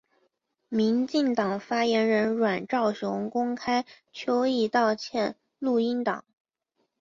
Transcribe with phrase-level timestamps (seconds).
[0.69, 6.25] 民进党发言人阮昭雄公开邱毅道歉录音档。